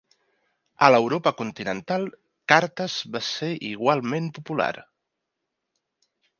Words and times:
A 0.87 0.87
l'Europa 0.93 1.33
continental, 1.41 2.07
"Cartes" 2.53 2.97
va 3.17 3.23
ser 3.29 3.53
igualment 3.75 4.33
popular. 4.41 4.73